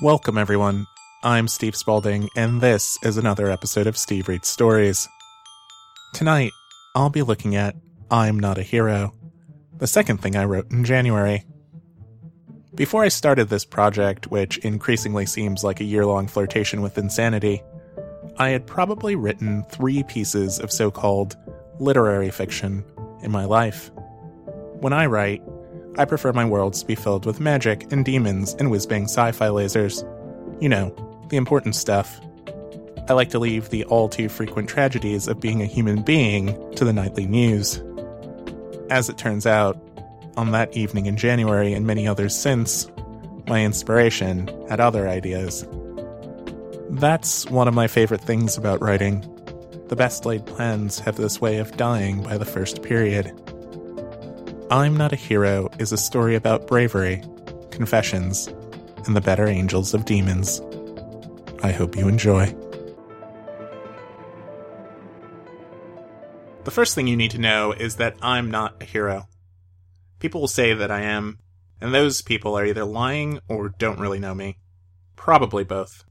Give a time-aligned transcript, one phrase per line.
[0.00, 0.86] Welcome, everyone.
[1.24, 5.08] I'm Steve Spalding, and this is another episode of Steve Reads Stories.
[6.14, 6.52] Tonight,
[6.94, 7.74] I'll be looking at
[8.08, 9.12] I'm Not a Hero,
[9.76, 11.42] the second thing I wrote in January.
[12.76, 17.60] Before I started this project, which increasingly seems like a year long flirtation with insanity,
[18.36, 21.36] I had probably written three pieces of so called
[21.80, 22.84] literary fiction
[23.24, 23.90] in my life.
[24.74, 25.42] When I write,
[25.98, 29.32] I prefer my worlds to be filled with magic and demons and whiz bang sci
[29.32, 30.04] fi lasers.
[30.62, 30.94] You know,
[31.28, 32.20] the important stuff.
[33.08, 36.84] I like to leave the all too frequent tragedies of being a human being to
[36.84, 37.82] the nightly news.
[38.90, 39.76] As it turns out,
[40.36, 42.88] on that evening in January and many others since,
[43.48, 45.66] my inspiration had other ideas.
[46.90, 49.22] That's one of my favorite things about writing.
[49.88, 53.32] The best laid plans have this way of dying by the first period.
[54.70, 57.22] I'm Not a Hero is a story about bravery,
[57.70, 58.48] confessions,
[59.06, 60.60] and the better angels of demons.
[61.62, 62.54] I hope you enjoy.
[66.64, 69.28] The first thing you need to know is that I'm not a hero.
[70.18, 71.38] People will say that I am,
[71.80, 74.58] and those people are either lying or don't really know me.
[75.16, 76.04] Probably both.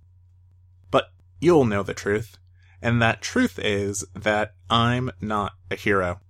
[0.90, 2.40] But you'll know the truth,
[2.82, 6.22] and that truth is that I'm not a hero.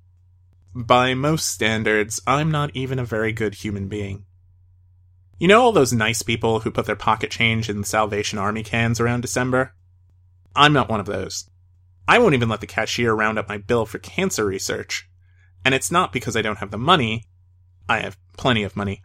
[0.78, 4.26] By most standards, I'm not even a very good human being.
[5.40, 9.00] You know all those nice people who put their pocket change in Salvation Army cans
[9.00, 9.74] around December?
[10.56, 11.50] I'm not one of those.
[12.08, 15.10] I won't even let the cashier round up my bill for cancer research.
[15.66, 17.26] And it's not because I don't have the money.
[17.90, 19.02] I have plenty of money.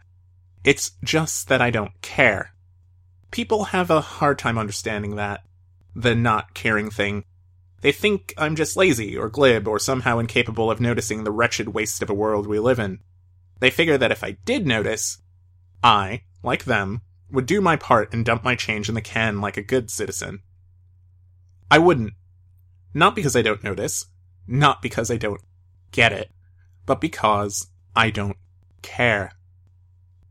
[0.63, 2.53] It's just that I don't care.
[3.31, 5.41] People have a hard time understanding that.
[5.95, 7.23] The not caring thing.
[7.83, 12.01] They think I'm just lazy or glib or somehow incapable of noticing the wretched waste
[12.01, 13.01] of a world we live in.
[13.59, 15.17] They figure that if I did notice,
[15.83, 19.57] I, like them, would do my part and dump my change in the can like
[19.57, 20.43] a good citizen.
[21.69, 22.13] I wouldn't.
[22.93, 24.05] Not because I don't notice,
[24.47, 25.41] not because I don't
[25.91, 26.31] get it,
[26.85, 28.37] but because I don't
[28.81, 29.33] care.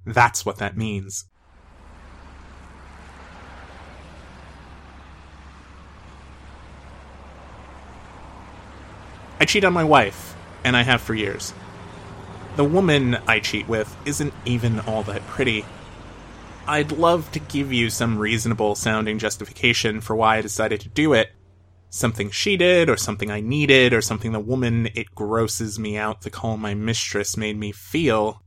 [0.06, 1.26] That's what that means.
[9.42, 11.52] I cheat on my wife, and I have for years.
[12.54, 15.64] The woman I cheat with isn't even all that pretty.
[16.64, 21.12] I'd love to give you some reasonable sounding justification for why I decided to do
[21.12, 21.32] it.
[21.90, 26.22] Something she did, or something I needed, or something the woman it grosses me out
[26.22, 28.44] to call my mistress made me feel.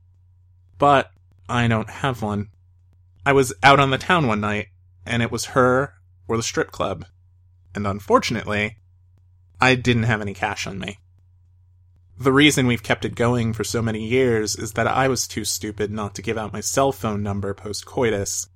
[0.78, 1.12] But
[1.50, 2.52] I don't have one.
[3.26, 4.68] I was out on the town one night,
[5.06, 5.96] and it was her
[6.30, 7.04] or the strip club.
[7.76, 8.78] And unfortunately,
[9.60, 11.00] I didn't have any cash on me.
[12.18, 15.44] The reason we've kept it going for so many years is that I was too
[15.44, 18.48] stupid not to give out my cell phone number post coitus,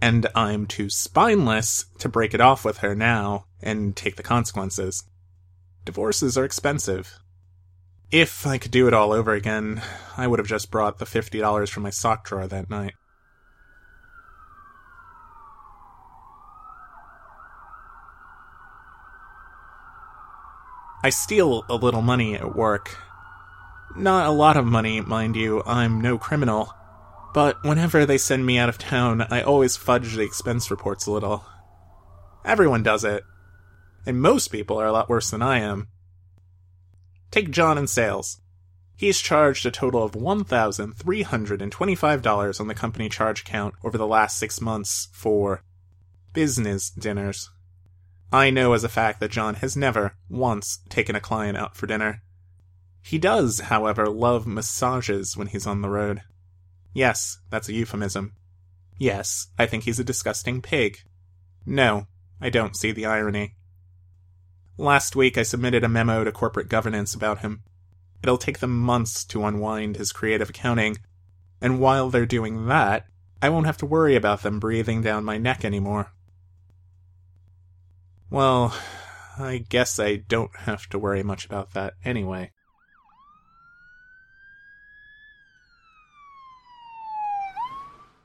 [0.00, 5.04] and I'm too spineless to break it off with her now and take the consequences.
[5.84, 7.20] Divorces are expensive.
[8.10, 9.82] If I could do it all over again,
[10.16, 12.94] I would have just brought the $50 from my sock drawer that night.
[21.06, 22.98] I steal a little money at work.
[23.94, 26.74] Not a lot of money, mind you, I'm no criminal.
[27.32, 31.12] But whenever they send me out of town, I always fudge the expense reports a
[31.12, 31.44] little.
[32.44, 33.22] Everyone does it.
[34.04, 35.86] And most people are a lot worse than I am.
[37.30, 38.40] Take John in sales.
[38.96, 44.60] He's charged a total of $1,325 on the company charge account over the last six
[44.60, 45.62] months for
[46.32, 47.48] business dinners.
[48.32, 51.86] I know as a fact that John has never, once, taken a client out for
[51.86, 52.22] dinner.
[53.02, 56.22] He does, however, love massages when he's on the road.
[56.92, 58.34] Yes, that's a euphemism.
[58.98, 60.98] Yes, I think he's a disgusting pig.
[61.64, 62.06] No,
[62.40, 63.54] I don't see the irony.
[64.78, 67.62] Last week I submitted a memo to corporate governance about him.
[68.22, 70.98] It'll take them months to unwind his creative accounting,
[71.60, 73.06] and while they're doing that,
[73.40, 76.12] I won't have to worry about them breathing down my neck anymore.
[78.30, 78.76] Well,
[79.38, 82.50] I guess I don't have to worry much about that anyway.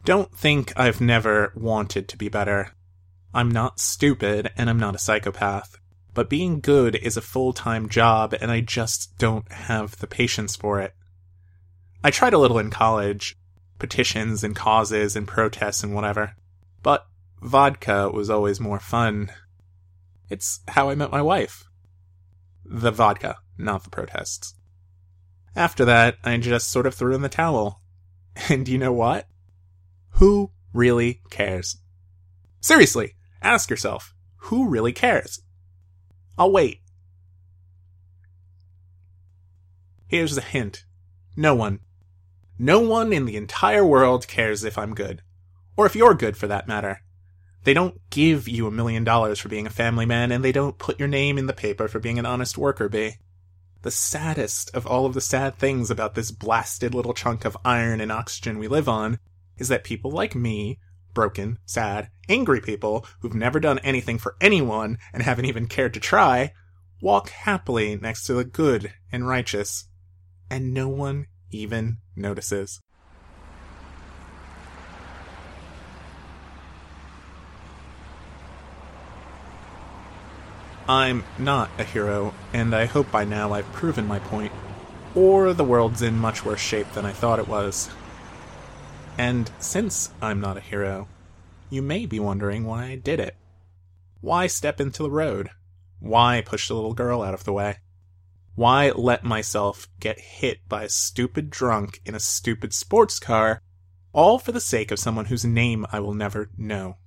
[0.03, 2.71] Don't think I've never wanted to be better.
[3.33, 5.77] I'm not stupid and I'm not a psychopath.
[6.13, 10.55] But being good is a full time job and I just don't have the patience
[10.55, 10.93] for it.
[12.03, 13.37] I tried a little in college
[13.77, 16.35] petitions and causes and protests and whatever.
[16.81, 17.05] But
[17.41, 19.31] vodka was always more fun
[20.31, 21.65] it's how I met my wife.
[22.63, 24.55] The vodka, not the protests.
[25.57, 27.81] After that, I just sort of threw in the towel.
[28.49, 29.27] And you know what?
[30.11, 31.81] Who really cares?
[32.61, 35.41] Seriously, ask yourself, who really cares?
[36.37, 36.79] I'll wait.
[40.07, 40.85] Here's a hint.
[41.35, 41.81] No one.
[42.57, 45.23] No one in the entire world cares if I'm good.
[45.75, 47.01] Or if you're good, for that matter.
[47.63, 50.77] They don't give you a million dollars for being a family man, and they don't
[50.77, 53.17] put your name in the paper for being an honest worker bee.
[53.83, 58.01] The saddest of all of the sad things about this blasted little chunk of iron
[58.01, 59.19] and oxygen we live on
[59.57, 60.79] is that people like me,
[61.13, 65.99] broken, sad, angry people who've never done anything for anyone and haven't even cared to
[65.99, 66.53] try,
[67.01, 69.85] walk happily next to the good and righteous,
[70.49, 72.81] and no one even notices.
[80.91, 84.51] I'm not a hero, and I hope by now I've proven my point.
[85.15, 87.89] Or the world's in much worse shape than I thought it was.
[89.17, 91.07] And since I'm not a hero,
[91.69, 93.37] you may be wondering why I did it.
[94.19, 95.51] Why step into the road?
[96.01, 97.77] Why push the little girl out of the way?
[98.55, 103.61] Why let myself get hit by a stupid drunk in a stupid sports car,
[104.11, 106.97] all for the sake of someone whose name I will never know?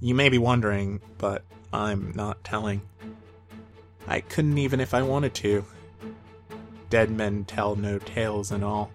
[0.00, 2.82] You may be wondering, but I'm not telling.
[4.06, 5.64] I couldn't even if I wanted to.
[6.88, 8.90] Dead men tell no tales and all.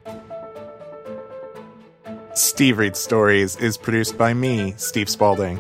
[2.33, 5.59] Steve Reads Stories is produced by me, Steve Spalding.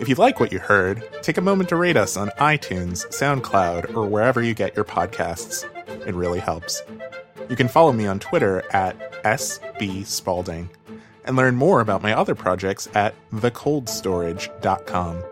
[0.00, 3.94] If you like what you heard, take a moment to rate us on iTunes, SoundCloud,
[3.94, 5.64] or wherever you get your podcasts.
[6.06, 6.82] It really helps.
[7.48, 10.68] You can follow me on Twitter at SBSpalding
[11.24, 15.22] and learn more about my other projects at thecoldstorage.com.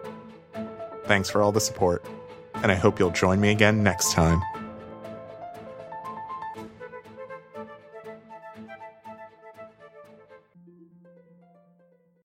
[1.04, 2.04] Thanks for all the support,
[2.54, 4.42] and I hope you'll join me again next time.